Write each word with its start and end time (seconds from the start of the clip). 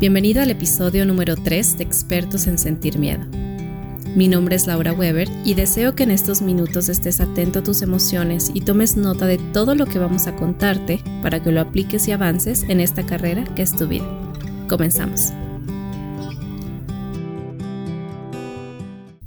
Bienvenido 0.00 0.40
al 0.40 0.50
episodio 0.52 1.04
número 1.04 1.34
3 1.34 1.78
de 1.78 1.82
Expertos 1.82 2.46
en 2.46 2.56
Sentir 2.56 3.00
Miedo. 3.00 3.26
Mi 4.14 4.28
nombre 4.28 4.54
es 4.54 4.68
Laura 4.68 4.92
Weber 4.92 5.28
y 5.44 5.54
deseo 5.54 5.96
que 5.96 6.04
en 6.04 6.12
estos 6.12 6.40
minutos 6.40 6.88
estés 6.88 7.20
atento 7.20 7.58
a 7.58 7.62
tus 7.64 7.82
emociones 7.82 8.52
y 8.54 8.60
tomes 8.60 8.96
nota 8.96 9.26
de 9.26 9.38
todo 9.52 9.74
lo 9.74 9.86
que 9.86 9.98
vamos 9.98 10.28
a 10.28 10.36
contarte 10.36 11.00
para 11.20 11.42
que 11.42 11.50
lo 11.50 11.60
apliques 11.60 12.06
y 12.06 12.12
avances 12.12 12.62
en 12.68 12.78
esta 12.78 13.04
carrera 13.06 13.42
que 13.56 13.62
es 13.62 13.74
tu 13.74 13.88
vida. 13.88 14.06
Comenzamos. 14.68 15.32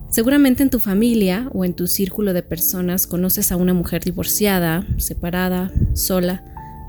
Seguramente 0.09 0.63
en 0.63 0.69
tu 0.69 0.79
familia 0.79 1.49
o 1.53 1.65
en 1.65 1.73
tu 1.73 1.85
círculo 1.85 2.31
de 2.31 2.43
personas 2.43 3.07
conoces 3.07 3.51
a 3.51 3.57
una 3.57 3.73
mujer 3.73 4.05
divorciada, 4.05 4.87
separada, 4.95 5.69
sola, 5.95 6.45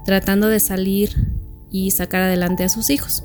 tratando 0.06 0.46
de 0.46 0.60
salir 0.60 1.10
y 1.72 1.90
sacar 1.90 2.22
adelante 2.22 2.62
a 2.62 2.68
sus 2.68 2.88
hijos. 2.88 3.24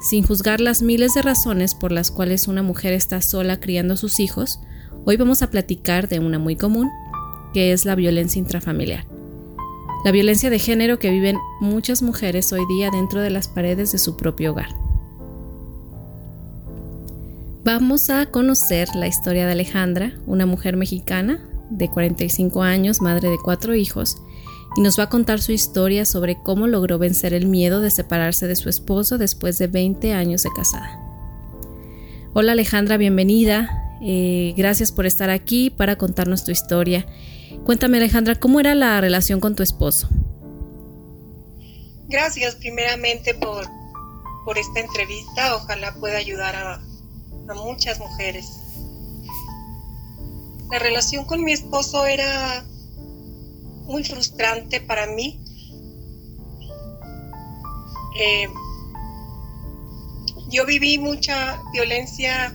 Sin 0.00 0.26
juzgar 0.26 0.62
las 0.62 0.80
miles 0.80 1.12
de 1.12 1.20
razones 1.20 1.74
por 1.74 1.92
las 1.92 2.10
cuales 2.10 2.48
una 2.48 2.62
mujer 2.62 2.94
está 2.94 3.20
sola 3.20 3.60
criando 3.60 3.94
a 3.94 3.96
sus 3.98 4.18
hijos, 4.18 4.58
hoy 5.04 5.18
vamos 5.18 5.42
a 5.42 5.50
platicar 5.50 6.08
de 6.08 6.20
una 6.20 6.38
muy 6.38 6.56
común, 6.56 6.90
que 7.52 7.72
es 7.72 7.84
la 7.84 7.94
violencia 7.94 8.38
intrafamiliar. 8.38 9.04
La 10.02 10.10
violencia 10.10 10.48
de 10.48 10.58
género 10.58 10.98
que 10.98 11.10
viven 11.10 11.36
muchas 11.60 12.00
mujeres 12.00 12.50
hoy 12.54 12.64
día 12.66 12.90
dentro 12.90 13.20
de 13.20 13.28
las 13.28 13.48
paredes 13.48 13.92
de 13.92 13.98
su 13.98 14.16
propio 14.16 14.52
hogar. 14.52 14.70
Vamos 17.62 18.08
a 18.08 18.24
conocer 18.24 18.88
la 18.94 19.06
historia 19.06 19.44
de 19.44 19.52
Alejandra, 19.52 20.14
una 20.26 20.46
mujer 20.46 20.78
mexicana 20.78 21.46
de 21.68 21.90
45 21.90 22.62
años, 22.62 23.02
madre 23.02 23.28
de 23.28 23.36
cuatro 23.36 23.74
hijos, 23.74 24.16
y 24.76 24.80
nos 24.80 24.98
va 24.98 25.04
a 25.04 25.08
contar 25.08 25.40
su 25.40 25.52
historia 25.52 26.04
sobre 26.04 26.36
cómo 26.42 26.66
logró 26.66 26.98
vencer 26.98 27.34
el 27.34 27.46
miedo 27.46 27.80
de 27.80 27.90
separarse 27.90 28.46
de 28.46 28.56
su 28.56 28.68
esposo 28.68 29.18
después 29.18 29.58
de 29.58 29.66
20 29.66 30.12
años 30.12 30.42
de 30.42 30.50
casada. 30.54 30.98
Hola 32.32 32.52
Alejandra, 32.52 32.96
bienvenida. 32.96 33.98
Eh, 34.00 34.54
gracias 34.56 34.92
por 34.92 35.06
estar 35.06 35.30
aquí 35.30 35.70
para 35.70 35.96
contarnos 35.96 36.44
tu 36.44 36.52
historia. 36.52 37.06
Cuéntame 37.64 37.98
Alejandra, 37.98 38.36
¿cómo 38.36 38.60
era 38.60 38.74
la 38.74 39.00
relación 39.00 39.40
con 39.40 39.56
tu 39.56 39.62
esposo? 39.62 40.08
Gracias 42.08 42.54
primeramente 42.56 43.34
por, 43.34 43.66
por 44.44 44.58
esta 44.58 44.80
entrevista. 44.80 45.56
Ojalá 45.56 45.94
pueda 45.94 46.18
ayudar 46.18 46.54
a, 46.54 46.74
a 46.74 47.54
muchas 47.54 47.98
mujeres. 47.98 48.46
La 50.70 50.78
relación 50.78 51.24
con 51.24 51.42
mi 51.42 51.52
esposo 51.52 52.06
era 52.06 52.64
muy 53.90 54.04
frustrante 54.04 54.80
para 54.80 55.06
mí. 55.08 55.40
Eh, 58.18 58.48
yo 60.48 60.64
viví 60.64 60.98
mucha 60.98 61.60
violencia 61.72 62.54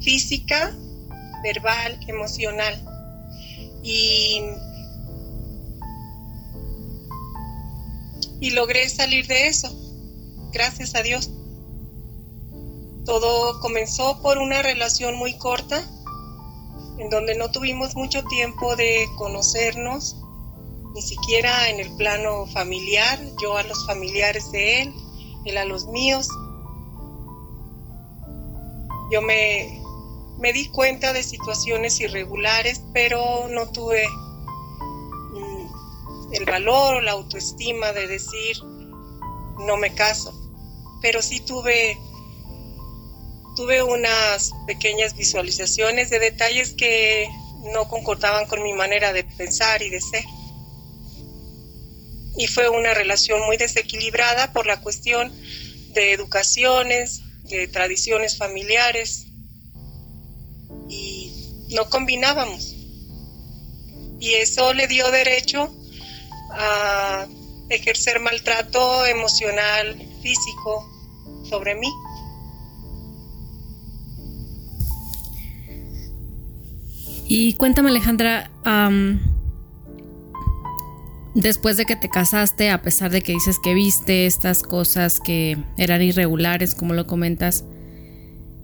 física, 0.00 0.76
verbal, 1.42 1.98
emocional. 2.06 2.84
Y, 3.82 4.42
y 8.40 8.50
logré 8.50 8.88
salir 8.88 9.26
de 9.26 9.48
eso, 9.48 9.68
gracias 10.52 10.94
a 10.94 11.02
Dios. 11.02 11.30
Todo 13.04 13.58
comenzó 13.60 14.22
por 14.22 14.38
una 14.38 14.62
relación 14.62 15.16
muy 15.16 15.36
corta 15.38 15.82
en 16.98 17.10
donde 17.10 17.36
no 17.36 17.50
tuvimos 17.50 17.94
mucho 17.94 18.24
tiempo 18.24 18.74
de 18.76 19.06
conocernos, 19.16 20.16
ni 20.94 21.02
siquiera 21.02 21.70
en 21.70 21.80
el 21.80 21.94
plano 21.96 22.46
familiar, 22.46 23.18
yo 23.40 23.56
a 23.56 23.62
los 23.62 23.86
familiares 23.86 24.50
de 24.50 24.82
él, 24.82 24.94
él 25.44 25.58
a 25.58 25.64
los 25.64 25.86
míos. 25.86 26.28
Yo 29.12 29.22
me, 29.22 29.80
me 30.38 30.52
di 30.52 30.68
cuenta 30.68 31.12
de 31.12 31.22
situaciones 31.22 32.00
irregulares, 32.00 32.82
pero 32.92 33.48
no 33.48 33.70
tuve 33.70 34.06
mm, 34.08 36.32
el 36.32 36.44
valor 36.44 36.96
o 36.96 37.00
la 37.00 37.12
autoestima 37.12 37.92
de 37.92 38.08
decir 38.08 38.56
no 39.58 39.76
me 39.76 39.94
caso, 39.94 40.32
pero 41.00 41.22
sí 41.22 41.40
tuve 41.40 41.98
tuve 43.58 43.82
unas 43.82 44.52
pequeñas 44.68 45.16
visualizaciones 45.16 46.10
de 46.10 46.20
detalles 46.20 46.74
que 46.74 47.28
no 47.74 47.88
concordaban 47.88 48.46
con 48.46 48.62
mi 48.62 48.72
manera 48.72 49.12
de 49.12 49.24
pensar 49.24 49.82
y 49.82 49.90
de 49.90 50.00
ser. 50.00 50.24
Y 52.36 52.46
fue 52.46 52.68
una 52.68 52.94
relación 52.94 53.44
muy 53.46 53.56
desequilibrada 53.56 54.52
por 54.52 54.64
la 54.68 54.80
cuestión 54.80 55.34
de 55.92 56.12
educaciones, 56.12 57.22
de 57.50 57.66
tradiciones 57.66 58.38
familiares. 58.38 59.26
Y 60.88 61.32
no 61.70 61.90
combinábamos. 61.90 62.76
Y 64.20 64.34
eso 64.34 64.72
le 64.72 64.86
dio 64.86 65.10
derecho 65.10 65.74
a 66.52 67.26
ejercer 67.70 68.20
maltrato 68.20 69.04
emocional, 69.04 70.00
físico 70.22 70.88
sobre 71.50 71.74
mí. 71.74 71.90
Y 77.30 77.52
cuéntame 77.54 77.90
Alejandra, 77.90 78.50
después 81.34 81.76
de 81.76 81.84
que 81.84 81.94
te 81.94 82.08
casaste, 82.08 82.70
a 82.70 82.80
pesar 82.80 83.10
de 83.10 83.20
que 83.20 83.32
dices 83.32 83.58
que 83.62 83.74
viste 83.74 84.24
estas 84.24 84.62
cosas 84.62 85.20
que 85.20 85.58
eran 85.76 86.00
irregulares, 86.00 86.74
como 86.74 86.94
lo 86.94 87.06
comentas, 87.06 87.66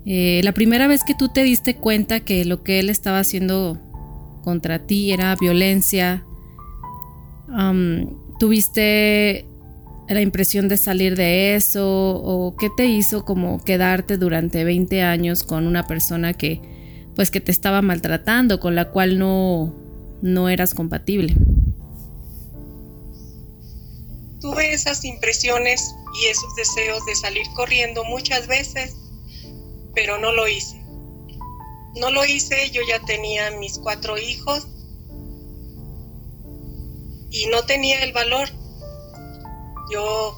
eh, 0.07 0.41
la 0.45 0.53
primera 0.53 0.87
vez 0.87 1.05
que 1.05 1.15
tú 1.15 1.29
te 1.29 1.43
diste 1.43 1.77
cuenta 1.77 2.21
que 2.21 2.47
lo 2.47 2.63
que 2.63 2.81
él 2.81 2.89
estaba 2.89 3.19
haciendo 3.19 3.79
contra 4.43 4.87
ti 4.87 5.13
era 5.13 5.37
violencia, 5.37 6.25
¿tuviste 8.39 9.45
la 10.09 10.23
impresión 10.23 10.69
de 10.69 10.79
salir 10.79 11.17
de 11.17 11.55
eso? 11.55 11.87
¿O 11.87 12.57
qué 12.57 12.71
te 12.75 12.87
hizo 12.87 13.27
como 13.27 13.63
quedarte 13.63 14.17
durante 14.17 14.65
20 14.65 15.03
años 15.03 15.45
con 15.45 15.67
una 15.67 15.87
persona 15.87 16.33
que 16.33 16.74
pues 17.15 17.31
que 17.31 17.41
te 17.41 17.53
estaba 17.53 17.83
maltratando, 17.83 18.61
con 18.61 18.75
la 18.75 18.91
cual 18.91 19.19
no, 19.19 19.75
no 20.23 20.49
eras 20.49 20.75
compatible. 20.75 21.35
Tuve 24.41 24.75
esas 24.75 25.05
impresiones 25.05 25.95
y 26.21 26.27
esos 26.27 26.55
deseos 26.57 27.05
de 27.07 27.15
salir 27.15 27.47
corriendo 27.55 28.05
muchas 28.05 28.47
veces, 28.47 28.97
pero 29.95 30.19
no 30.19 30.33
lo 30.33 30.49
hice. 30.49 30.83
No 31.97 32.11
lo 32.11 32.25
hice, 32.25 32.71
yo 32.71 32.83
ya 32.89 33.01
tenía 33.01 33.53
mis 33.53 33.79
cuatro 33.79 34.19
hijos 34.19 34.67
y 37.31 37.47
no 37.47 37.63
tenía 37.65 38.03
el 38.03 38.13
valor. 38.13 38.49
Yo 39.93 40.35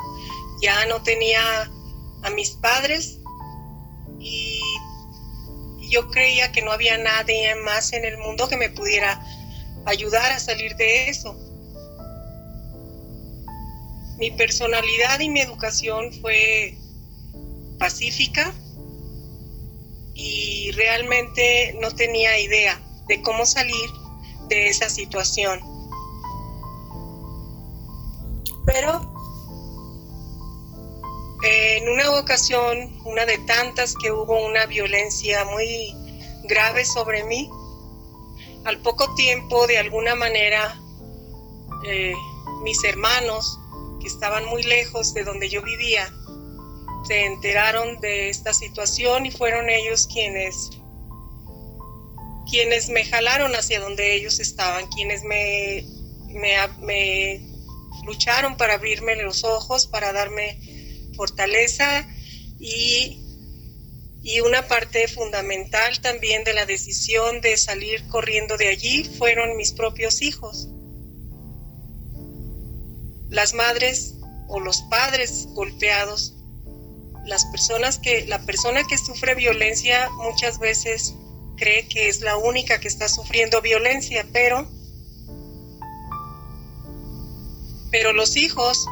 ya 0.62 0.86
no 0.86 1.02
tenía 1.02 1.40
a 2.22 2.30
mis 2.30 2.50
padres 2.50 3.18
yo 5.90 6.08
creía 6.08 6.52
que 6.52 6.62
no 6.62 6.72
había 6.72 6.98
nadie 6.98 7.54
más 7.56 7.92
en 7.92 8.04
el 8.04 8.18
mundo 8.18 8.48
que 8.48 8.56
me 8.56 8.70
pudiera 8.70 9.24
ayudar 9.84 10.32
a 10.32 10.38
salir 10.38 10.76
de 10.76 11.08
eso. 11.08 11.36
Mi 14.18 14.30
personalidad 14.30 15.20
y 15.20 15.28
mi 15.28 15.40
educación 15.40 16.12
fue 16.20 16.76
pacífica 17.78 18.52
y 20.14 20.70
realmente 20.72 21.76
no 21.80 21.90
tenía 21.90 22.38
idea 22.38 22.80
de 23.08 23.20
cómo 23.22 23.44
salir 23.44 23.90
de 24.48 24.68
esa 24.68 24.88
situación. 24.88 25.60
Pero 28.64 29.15
en 31.42 31.88
una 31.88 32.10
ocasión, 32.12 32.98
una 33.04 33.26
de 33.26 33.38
tantas 33.38 33.94
que 33.94 34.10
hubo 34.10 34.44
una 34.46 34.66
violencia 34.66 35.44
muy 35.44 35.94
grave 36.44 36.84
sobre 36.84 37.24
mí, 37.24 37.50
al 38.64 38.80
poco 38.80 39.14
tiempo, 39.14 39.66
de 39.66 39.78
alguna 39.78 40.14
manera, 40.14 40.80
eh, 41.86 42.14
mis 42.62 42.82
hermanos, 42.84 43.58
que 44.00 44.08
estaban 44.08 44.44
muy 44.46 44.62
lejos 44.62 45.14
de 45.14 45.24
donde 45.24 45.48
yo 45.48 45.62
vivía, 45.62 46.12
se 47.06 47.26
enteraron 47.26 48.00
de 48.00 48.28
esta 48.28 48.52
situación 48.52 49.26
y 49.26 49.30
fueron 49.30 49.70
ellos 49.70 50.08
quienes 50.12 50.70
quienes 52.50 52.88
me 52.88 53.04
jalaron 53.04 53.54
hacia 53.56 53.80
donde 53.80 54.14
ellos 54.14 54.38
estaban, 54.38 54.86
quienes 54.88 55.24
me, 55.24 55.84
me 56.28 57.40
lucharon 58.04 58.56
para 58.56 58.74
abrirme 58.74 59.16
los 59.16 59.42
ojos, 59.42 59.88
para 59.88 60.12
darme 60.12 60.56
fortaleza 61.16 62.06
y, 62.60 63.20
y 64.22 64.40
una 64.40 64.68
parte 64.68 65.08
fundamental 65.08 66.00
también 66.00 66.44
de 66.44 66.54
la 66.54 66.66
decisión 66.66 67.40
de 67.40 67.56
salir 67.56 68.06
corriendo 68.08 68.56
de 68.56 68.68
allí 68.68 69.04
fueron 69.04 69.56
mis 69.56 69.72
propios 69.72 70.22
hijos. 70.22 70.68
Las 73.28 73.54
madres 73.54 74.14
o 74.48 74.60
los 74.60 74.82
padres 74.82 75.48
golpeados, 75.54 76.34
las 77.24 77.44
personas 77.46 77.98
que 77.98 78.24
la 78.26 78.38
persona 78.46 78.84
que 78.88 78.98
sufre 78.98 79.34
violencia 79.34 80.08
muchas 80.18 80.58
veces 80.60 81.14
cree 81.56 81.88
que 81.88 82.08
es 82.08 82.20
la 82.20 82.36
única 82.36 82.78
que 82.78 82.88
está 82.88 83.08
sufriendo 83.08 83.60
violencia, 83.60 84.26
pero 84.32 84.70
pero 87.90 88.12
los 88.12 88.36
hijos 88.36 88.86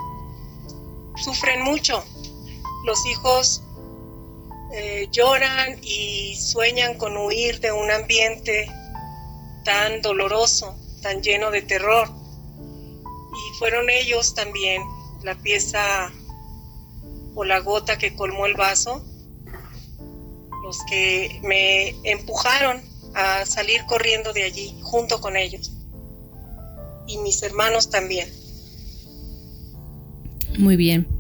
sufren 1.22 1.62
mucho. 1.62 2.04
Los 2.84 3.06
hijos 3.06 3.62
eh, 4.72 5.08
lloran 5.10 5.78
y 5.82 6.36
sueñan 6.36 6.98
con 6.98 7.16
huir 7.16 7.60
de 7.60 7.72
un 7.72 7.90
ambiente 7.90 8.70
tan 9.64 10.02
doloroso, 10.02 10.76
tan 11.00 11.22
lleno 11.22 11.50
de 11.50 11.62
terror. 11.62 12.08
Y 13.00 13.58
fueron 13.58 13.88
ellos 13.88 14.34
también 14.34 14.82
la 15.22 15.34
pieza 15.36 16.12
o 17.34 17.44
la 17.44 17.60
gota 17.60 17.98
que 17.98 18.14
colmó 18.14 18.46
el 18.46 18.54
vaso, 18.54 19.04
los 20.64 20.78
que 20.88 21.40
me 21.42 21.90
empujaron 22.04 22.82
a 23.14 23.46
salir 23.46 23.84
corriendo 23.86 24.32
de 24.32 24.44
allí 24.44 24.76
junto 24.82 25.20
con 25.20 25.36
ellos. 25.36 25.72
Y 27.06 27.18
mis 27.18 27.42
hermanos 27.42 27.90
también. 27.90 28.28
Muy 30.58 30.76
bien. 30.76 31.13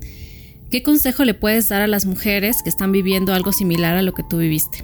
¿Qué 0.74 0.82
consejo 0.82 1.22
le 1.22 1.34
puedes 1.34 1.68
dar 1.68 1.82
a 1.82 1.86
las 1.86 2.04
mujeres 2.04 2.64
que 2.64 2.68
están 2.68 2.90
viviendo 2.90 3.32
algo 3.32 3.52
similar 3.52 3.96
a 3.96 4.02
lo 4.02 4.12
que 4.12 4.24
tú 4.24 4.38
viviste? 4.38 4.78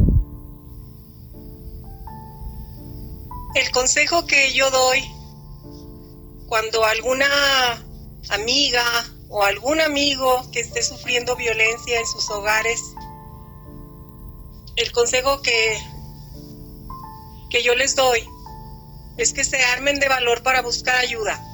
El 3.57 3.73
consejo 3.73 4.25
que 4.25 4.53
yo 4.53 4.71
doy 4.71 5.01
cuando 6.47 6.85
alguna 6.85 7.27
amiga 8.29 8.85
o 9.31 9.43
algún 9.43 9.81
amigo 9.81 10.49
que 10.53 10.61
esté 10.61 10.81
sufriendo 10.81 11.35
violencia 11.35 11.99
en 11.99 12.07
sus 12.07 12.31
hogares, 12.31 12.81
el 14.77 14.93
consejo 14.93 15.43
que, 15.43 15.77
que 17.51 17.65
yo 17.65 17.75
les 17.75 17.97
doy 17.97 18.21
es 19.17 19.33
que 19.33 19.43
se 19.43 19.61
armen 19.61 19.99
de 19.99 20.09
valor 20.09 20.45
para 20.45 20.63
buscar 20.63 20.95
ayuda 21.01 21.50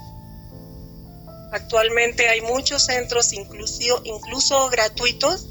Actualmente 1.51 2.27
hay 2.27 2.41
muchos 2.41 2.85
centros, 2.85 3.31
incluso, 3.33 4.01
incluso 4.03 4.69
gratuitos, 4.69 5.47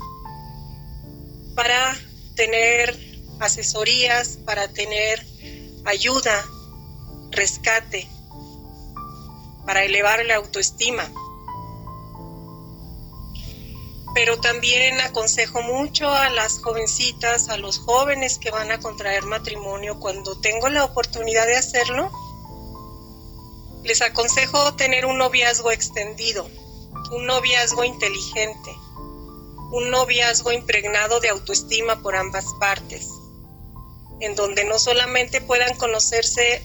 para 1.55 1.97
tener 2.35 2.99
asesorías, 3.41 4.39
para 4.45 4.69
tener 4.69 5.25
ayuda, 5.85 6.45
rescate, 7.31 8.09
para 9.65 9.85
elevar 9.85 10.25
la 10.27 10.37
autoestima. 10.37 11.11
Pero 14.15 14.39
también 14.41 15.01
aconsejo 15.01 15.63
mucho 15.63 16.09
a 16.11 16.29
las 16.31 16.59
jovencitas, 16.61 17.49
a 17.49 17.57
los 17.57 17.79
jóvenes 17.79 18.39
que 18.39 18.51
van 18.51 18.71
a 18.71 18.81
contraer 18.81 19.25
matrimonio, 19.25 19.99
cuando 19.99 20.39
tengo 20.41 20.69
la 20.69 20.85
oportunidad 20.85 21.47
de 21.47 21.57
hacerlo, 21.57 22.11
les 23.87 24.03
aconsejo 24.03 24.75
tener 24.75 25.07
un 25.07 25.19
noviazgo 25.19 25.71
extendido, 25.71 26.51
un 27.13 27.27
noviazgo 27.27 27.85
inteligente, 27.85 28.71
un 29.73 29.91
noviazgo 29.91 30.51
impregnado 30.53 31.21
de 31.21 31.29
autoestima 31.29 32.03
por 32.03 32.17
ambas 32.17 32.47
partes, 32.59 33.09
en 34.21 34.35
donde 34.35 34.65
no 34.65 34.79
solamente 34.79 35.41
puedan 35.41 35.77
conocerse 35.77 36.63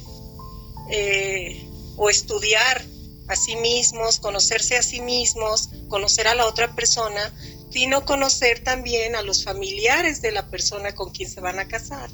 eh, 0.90 1.70
o 1.96 2.10
estudiar 2.10 2.84
a 3.28 3.36
sí 3.36 3.56
mismos, 3.56 4.20
conocerse 4.20 4.78
a 4.78 4.84
sí 4.84 5.00
mismos, 5.00 5.70
conocer 5.90 6.28
a 6.28 6.36
la 6.36 6.48
otra 6.48 6.76
persona, 6.76 7.32
sino 7.70 8.04
conocer 8.04 8.64
también 8.64 9.16
a 9.16 9.22
los 9.22 9.44
familiares 9.44 10.22
de 10.22 10.32
la 10.32 10.50
persona 10.50 10.94
con 10.96 11.12
quien 11.12 11.30
se 11.30 11.40
van 11.40 11.60
a 11.60 11.68
casar. 11.68 12.10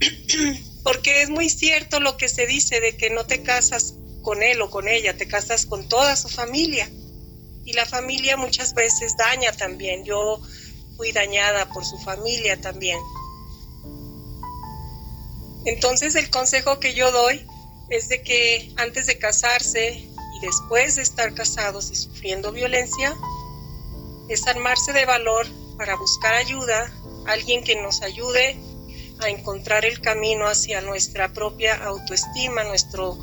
Porque 0.84 1.22
es 1.22 1.30
muy 1.30 1.48
cierto 1.48 1.98
lo 1.98 2.16
que 2.16 2.28
se 2.28 2.46
dice 2.46 2.78
de 2.80 2.96
que 2.96 3.10
no 3.10 3.26
te 3.26 3.42
casas 3.42 3.94
con 4.22 4.42
él 4.42 4.60
o 4.60 4.70
con 4.70 4.86
ella, 4.86 5.16
te 5.16 5.26
casas 5.26 5.66
con 5.66 5.88
toda 5.88 6.14
su 6.14 6.28
familia. 6.28 6.88
Y 7.64 7.72
la 7.72 7.86
familia 7.86 8.36
muchas 8.36 8.74
veces 8.74 9.16
daña 9.16 9.50
también. 9.52 10.04
Yo 10.04 10.40
fui 10.96 11.10
dañada 11.10 11.68
por 11.70 11.84
su 11.84 11.98
familia 11.98 12.60
también. 12.60 12.98
Entonces 15.64 16.14
el 16.14 16.28
consejo 16.28 16.78
que 16.78 16.92
yo 16.92 17.10
doy 17.10 17.46
es 17.88 18.08
de 18.08 18.22
que 18.22 18.70
antes 18.76 19.06
de 19.06 19.18
casarse 19.18 19.92
y 19.94 20.40
después 20.46 20.96
de 20.96 21.02
estar 21.02 21.32
casados 21.34 21.90
y 21.90 21.96
sufriendo 21.96 22.52
violencia, 22.52 23.16
es 24.28 24.46
armarse 24.46 24.92
de 24.92 25.06
valor 25.06 25.46
para 25.78 25.96
buscar 25.96 26.34
ayuda, 26.34 26.92
alguien 27.26 27.64
que 27.64 27.76
nos 27.76 28.02
ayude 28.02 28.58
a 29.20 29.28
encontrar 29.28 29.84
el 29.84 30.00
camino 30.00 30.46
hacia 30.46 30.80
nuestra 30.80 31.32
propia 31.32 31.84
autoestima, 31.84 32.64
nuestro 32.64 33.18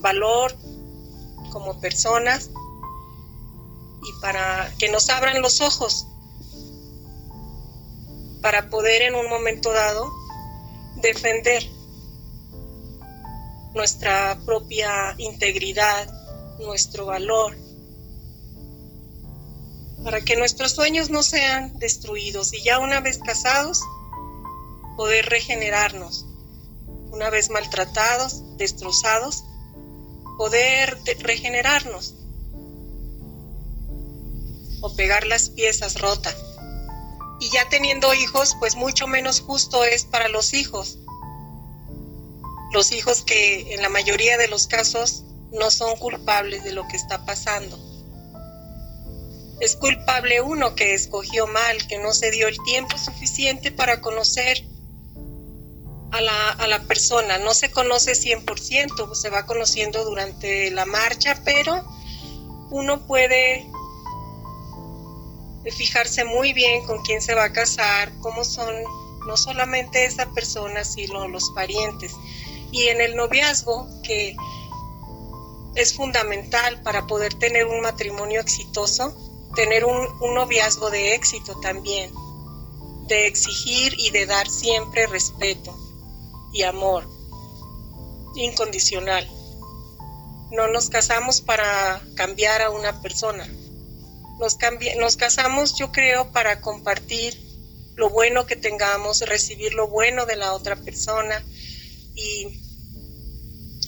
valor 0.00 0.54
como 1.52 1.80
personas 1.80 2.50
y 4.02 4.20
para 4.20 4.72
que 4.78 4.88
nos 4.88 5.08
abran 5.08 5.40
los 5.42 5.60
ojos 5.60 6.06
para 8.42 8.70
poder 8.70 9.02
en 9.02 9.14
un 9.14 9.28
momento 9.28 9.72
dado 9.72 10.08
defender 11.02 11.64
nuestra 13.74 14.38
propia 14.46 15.14
integridad, 15.18 16.08
nuestro 16.60 17.06
valor, 17.06 17.56
para 20.02 20.20
que 20.20 20.36
nuestros 20.36 20.72
sueños 20.72 21.10
no 21.10 21.22
sean 21.22 21.78
destruidos 21.78 22.54
y 22.54 22.62
ya 22.62 22.78
una 22.78 23.00
vez 23.00 23.18
casados, 23.18 23.80
poder 24.96 25.26
regenerarnos. 25.26 26.26
Una 27.10 27.30
vez 27.30 27.50
maltratados, 27.50 28.42
destrozados, 28.56 29.44
poder 30.36 30.98
regenerarnos 31.20 32.14
o 34.80 34.94
pegar 34.94 35.26
las 35.26 35.50
piezas 35.50 36.00
rotas. 36.00 36.36
Y 37.40 37.50
ya 37.50 37.68
teniendo 37.68 38.12
hijos, 38.14 38.56
pues 38.58 38.76
mucho 38.76 39.06
menos 39.06 39.40
justo 39.40 39.84
es 39.84 40.04
para 40.04 40.28
los 40.28 40.54
hijos. 40.54 40.98
Los 42.72 42.92
hijos 42.92 43.22
que 43.22 43.74
en 43.74 43.82
la 43.82 43.88
mayoría 43.88 44.36
de 44.38 44.48
los 44.48 44.66
casos 44.66 45.24
no 45.52 45.70
son 45.70 45.96
culpables 45.96 46.64
de 46.64 46.72
lo 46.72 46.86
que 46.88 46.96
está 46.96 47.24
pasando. 47.24 47.78
Es 49.60 49.76
culpable 49.76 50.40
uno 50.42 50.74
que 50.74 50.94
escogió 50.94 51.46
mal, 51.46 51.86
que 51.86 51.98
no 51.98 52.12
se 52.12 52.30
dio 52.30 52.48
el 52.48 52.58
tiempo 52.64 52.98
suficiente 52.98 53.70
para 53.72 54.00
conocer 54.02 54.64
a 56.12 56.20
la, 56.20 56.50
a 56.50 56.66
la 56.66 56.82
persona. 56.82 57.38
No 57.38 57.54
se 57.54 57.70
conoce 57.70 58.12
100%, 58.12 59.14
se 59.14 59.30
va 59.30 59.46
conociendo 59.46 60.04
durante 60.04 60.70
la 60.70 60.86
marcha, 60.86 61.40
pero 61.44 61.84
uno 62.70 63.06
puede 63.06 63.66
fijarse 65.76 66.24
muy 66.24 66.52
bien 66.52 66.84
con 66.84 67.02
quién 67.02 67.20
se 67.20 67.34
va 67.34 67.44
a 67.44 67.52
casar, 67.52 68.12
cómo 68.20 68.44
son 68.44 68.74
no 69.26 69.36
solamente 69.36 70.04
esa 70.04 70.30
persona, 70.32 70.84
sino 70.84 71.26
los 71.28 71.50
parientes. 71.50 72.12
Y 72.70 72.88
en 72.88 73.00
el 73.00 73.16
noviazgo, 73.16 73.88
que 74.02 74.36
es 75.74 75.94
fundamental 75.94 76.80
para 76.82 77.06
poder 77.06 77.34
tener 77.34 77.66
un 77.66 77.80
matrimonio 77.80 78.40
exitoso, 78.40 79.14
tener 79.54 79.84
un, 79.84 80.06
un 80.20 80.34
noviazgo 80.34 80.90
de 80.90 81.14
éxito 81.14 81.58
también, 81.60 82.12
de 83.08 83.26
exigir 83.26 83.94
y 83.98 84.10
de 84.10 84.26
dar 84.26 84.48
siempre 84.48 85.06
respeto 85.06 85.85
y 86.52 86.62
amor 86.62 87.08
incondicional. 88.36 89.28
No 90.50 90.68
nos 90.68 90.90
casamos 90.90 91.40
para 91.40 92.00
cambiar 92.14 92.62
a 92.62 92.70
una 92.70 93.00
persona. 93.02 93.46
Nos, 94.38 94.58
nos 94.98 95.16
casamos, 95.16 95.76
yo 95.76 95.92
creo, 95.92 96.30
para 96.32 96.60
compartir 96.60 97.40
lo 97.96 98.10
bueno 98.10 98.46
que 98.46 98.56
tengamos, 98.56 99.20
recibir 99.22 99.74
lo 99.74 99.88
bueno 99.88 100.26
de 100.26 100.36
la 100.36 100.52
otra 100.52 100.76
persona 100.76 101.42
y 102.14 102.60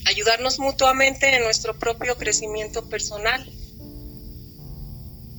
ayudarnos 0.05 0.59
mutuamente 0.59 1.35
en 1.35 1.43
nuestro 1.43 1.77
propio 1.77 2.17
crecimiento 2.17 2.89
personal. 2.89 3.47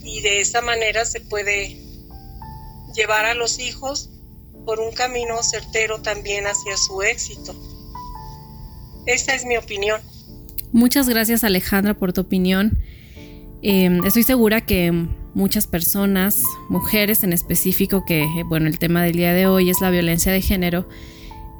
Y 0.02 0.20
de 0.20 0.40
esa 0.40 0.60
manera 0.60 1.04
se 1.04 1.20
puede 1.20 1.76
llevar 2.94 3.26
a 3.26 3.34
los 3.34 3.58
hijos 3.58 4.08
por 4.64 4.80
un 4.80 4.92
camino 4.92 5.42
certero 5.42 6.00
también 6.00 6.44
hacia 6.46 6.76
su 6.76 7.02
éxito. 7.02 7.54
Esta 9.06 9.34
es 9.34 9.44
mi 9.44 9.56
opinión. 9.56 10.00
Muchas 10.72 11.08
gracias 11.08 11.42
Alejandra 11.42 11.94
por 11.94 12.12
tu 12.12 12.20
opinión. 12.20 12.78
Em, 13.62 14.04
estoy 14.04 14.22
segura 14.22 14.60
que 14.60 14.92
muchas 15.34 15.66
personas, 15.66 16.42
mujeres 16.68 17.24
en 17.24 17.32
específico, 17.32 18.04
que 18.04 18.26
bueno, 18.46 18.66
el 18.66 18.78
tema 18.78 19.02
del 19.02 19.16
día 19.16 19.32
de 19.32 19.46
hoy 19.46 19.70
es 19.70 19.80
la 19.80 19.90
violencia 19.90 20.32
de 20.32 20.40
género, 20.40 20.88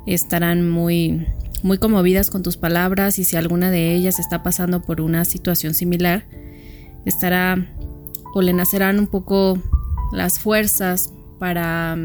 estarán 0.07 0.69
muy, 0.69 1.27
muy 1.63 1.79
conmovidas 1.79 2.31
con 2.31 2.43
tus 2.43 2.57
palabras 2.57 3.19
y 3.19 3.25
si 3.25 3.37
alguna 3.37 3.71
de 3.71 3.95
ellas 3.95 4.19
está 4.19 4.43
pasando 4.43 4.83
por 4.83 5.01
una 5.01 5.25
situación 5.25 5.75
similar, 5.75 6.27
estará 7.05 7.75
o 8.35 8.43
le 8.43 8.53
nacerán 8.53 8.99
un 8.99 9.07
poco 9.07 9.59
las 10.13 10.39
fuerzas 10.39 11.13
para 11.39 11.99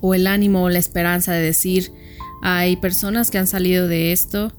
o 0.00 0.14
el 0.14 0.26
ánimo 0.26 0.62
o 0.64 0.68
la 0.68 0.78
esperanza 0.78 1.32
de 1.32 1.40
decir 1.40 1.92
hay 2.40 2.76
personas 2.76 3.30
que 3.30 3.38
han 3.38 3.46
salido 3.46 3.88
de 3.88 4.12
esto. 4.12 4.52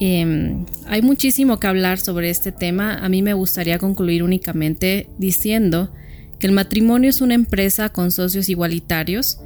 Em, 0.00 0.66
hay 0.86 1.02
muchísimo 1.02 1.58
que 1.58 1.66
hablar 1.66 1.98
sobre 1.98 2.30
este 2.30 2.52
tema. 2.52 2.98
A 2.98 3.08
mí 3.08 3.22
me 3.22 3.34
gustaría 3.34 3.78
concluir 3.78 4.22
únicamente 4.22 5.08
diciendo 5.18 5.92
que 6.38 6.46
el 6.46 6.52
matrimonio 6.52 7.10
es 7.10 7.20
una 7.20 7.34
empresa 7.34 7.88
con 7.88 8.10
socios 8.10 8.48
igualitarios. 8.48 9.38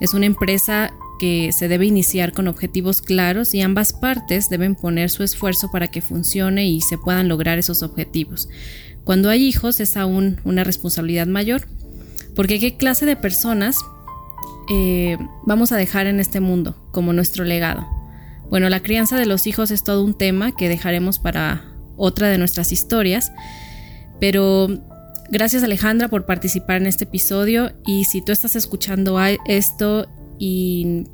Es 0.00 0.14
una 0.14 0.26
empresa 0.26 0.92
que 1.18 1.50
se 1.52 1.68
debe 1.68 1.86
iniciar 1.86 2.32
con 2.32 2.46
objetivos 2.46 3.00
claros 3.00 3.54
y 3.54 3.62
ambas 3.62 3.94
partes 3.94 4.50
deben 4.50 4.74
poner 4.74 5.08
su 5.08 5.22
esfuerzo 5.22 5.70
para 5.72 5.88
que 5.88 6.02
funcione 6.02 6.68
y 6.68 6.82
se 6.82 6.98
puedan 6.98 7.26
lograr 7.28 7.58
esos 7.58 7.82
objetivos. 7.82 8.50
Cuando 9.04 9.30
hay 9.30 9.46
hijos 9.46 9.80
es 9.80 9.96
aún 9.96 10.40
una 10.44 10.62
responsabilidad 10.62 11.26
mayor, 11.26 11.66
porque 12.34 12.60
qué 12.60 12.76
clase 12.76 13.06
de 13.06 13.16
personas 13.16 13.78
eh, 14.68 15.16
vamos 15.44 15.72
a 15.72 15.76
dejar 15.76 16.06
en 16.06 16.20
este 16.20 16.40
mundo 16.40 16.76
como 16.92 17.12
nuestro 17.12 17.44
legado. 17.44 17.86
Bueno, 18.50 18.68
la 18.68 18.80
crianza 18.80 19.18
de 19.18 19.26
los 19.26 19.46
hijos 19.46 19.70
es 19.70 19.84
todo 19.84 20.04
un 20.04 20.16
tema 20.16 20.54
que 20.54 20.68
dejaremos 20.68 21.18
para 21.18 21.64
otra 21.96 22.28
de 22.28 22.38
nuestras 22.38 22.72
historias, 22.72 23.32
pero 24.20 24.68
gracias 25.30 25.62
Alejandra 25.62 26.08
por 26.08 26.26
participar 26.26 26.76
en 26.76 26.86
este 26.86 27.04
episodio 27.04 27.72
y 27.84 28.04
si 28.04 28.22
tú 28.22 28.32
estás 28.32 28.54
escuchando 28.54 29.18
esto 29.46 30.06
y 30.38 31.04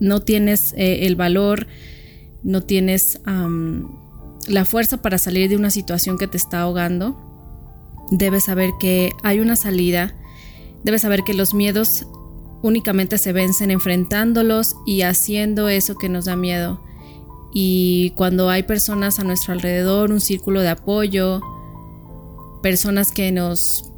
no 0.00 0.22
tienes 0.22 0.74
eh, 0.76 1.06
el 1.06 1.16
valor, 1.16 1.66
no 2.42 2.62
tienes 2.62 3.20
la 4.46 4.64
fuerza 4.66 5.00
para 5.00 5.16
salir 5.16 5.48
de 5.48 5.56
una 5.56 5.70
situación 5.70 6.18
que 6.18 6.28
te 6.28 6.36
está 6.36 6.60
ahogando, 6.60 7.16
debes 8.10 8.44
saber 8.44 8.70
que 8.78 9.12
hay 9.22 9.40
una 9.40 9.56
salida, 9.56 10.14
debes 10.82 11.02
saber 11.02 11.22
que 11.24 11.32
los 11.32 11.54
miedos 11.54 12.06
únicamente 12.64 13.18
se 13.18 13.34
vencen 13.34 13.70
enfrentándolos 13.70 14.76
y 14.86 15.02
haciendo 15.02 15.68
eso 15.68 15.96
que 15.96 16.08
nos 16.08 16.24
da 16.24 16.34
miedo. 16.34 16.80
Y 17.52 18.14
cuando 18.16 18.48
hay 18.48 18.62
personas 18.62 19.20
a 19.20 19.24
nuestro 19.24 19.52
alrededor, 19.52 20.10
un 20.10 20.22
círculo 20.22 20.62
de 20.62 20.70
apoyo, 20.70 21.42
personas 22.62 23.12
que 23.12 23.30
nos 23.32 23.90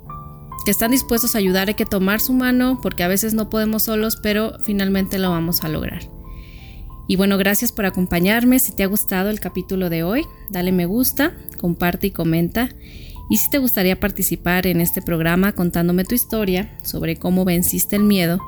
que 0.65 0.73
están 0.73 0.91
dispuestos 0.91 1.37
a 1.37 1.39
ayudar, 1.39 1.69
hay 1.69 1.75
que 1.75 1.87
tomar 1.87 2.21
su 2.21 2.33
mano 2.33 2.81
porque 2.83 3.05
a 3.05 3.09
veces 3.09 3.35
no 3.35 3.51
podemos 3.51 3.85
solos, 3.85 4.19
pero 4.21 4.57
finalmente 4.65 5.21
lo 5.21 5.31
vamos 5.31 5.63
a 5.63 5.69
lograr. 5.69 6.03
Y 7.07 7.15
bueno, 7.15 7.39
gracias 7.39 7.71
por 7.71 7.87
acompañarme. 7.87 8.59
Si 8.59 8.75
te 8.75 8.83
ha 8.83 8.89
gustado 8.89 9.31
el 9.31 9.39
capítulo 9.39 9.91
de 9.91 10.03
hoy, 10.03 10.27
dale 10.51 10.73
me 10.73 10.87
gusta, 10.87 11.37
comparte 11.61 12.09
y 12.09 12.11
comenta. 12.11 12.71
Y 13.31 13.37
si 13.37 13.49
te 13.49 13.59
gustaría 13.59 14.01
participar 14.01 14.67
en 14.67 14.81
este 14.81 15.03
programa 15.03 15.53
contándome 15.53 16.05
tu 16.05 16.17
historia 16.17 16.77
sobre 16.83 17.15
cómo 17.15 17.45
venciste 17.45 17.95
el 17.95 18.03
miedo 18.03 18.41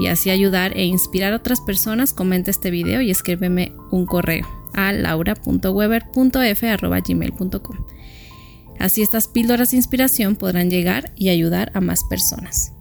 y 0.00 0.08
así 0.08 0.30
ayudar 0.30 0.76
e 0.76 0.84
inspirar 0.84 1.32
a 1.32 1.36
otras 1.36 1.60
personas, 1.60 2.12
comenta 2.12 2.50
este 2.50 2.70
video 2.70 3.00
y 3.02 3.10
escríbeme 3.10 3.72
un 3.90 4.06
correo 4.06 4.46
a 4.72 4.92
laura.weber.f.gmail.com. 4.92 7.76
Así 8.78 9.02
estas 9.02 9.26
píldoras 9.28 9.72
de 9.72 9.76
inspiración 9.76 10.36
podrán 10.36 10.70
llegar 10.70 11.12
y 11.14 11.28
ayudar 11.28 11.70
a 11.74 11.80
más 11.80 12.02
personas. 12.08 12.72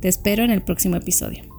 Te 0.00 0.08
espero 0.08 0.44
en 0.44 0.50
el 0.50 0.62
próximo 0.62 0.96
episodio. 0.96 1.51